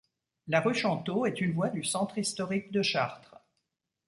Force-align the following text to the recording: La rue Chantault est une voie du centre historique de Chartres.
La 0.47 0.61
rue 0.61 0.73
Chantault 0.73 1.27
est 1.27 1.41
une 1.41 1.53
voie 1.53 1.69
du 1.69 1.83
centre 1.83 2.17
historique 2.17 2.71
de 2.71 2.81
Chartres. 2.81 3.39